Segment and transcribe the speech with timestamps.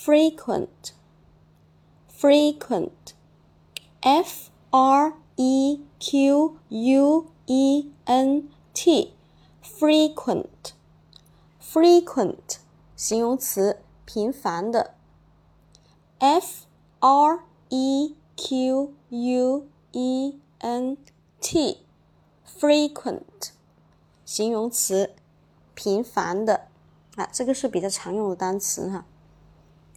[0.00, 0.92] frequent,
[2.08, 3.14] frequent,
[4.00, 9.14] f r e q u e n t,
[9.62, 10.72] frequent,
[11.60, 12.58] frequent，
[12.94, 14.94] 形容词，频繁的。
[16.18, 16.66] f
[17.00, 20.96] r e q u e n
[21.40, 21.84] t,
[22.46, 23.50] frequent，
[24.24, 25.14] 形容词，
[25.74, 26.68] 频繁的。
[27.16, 29.06] 啊，这个是比较常用的单词哈。